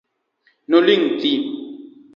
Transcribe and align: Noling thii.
Noling 0.69 1.05
thii. 1.19 1.39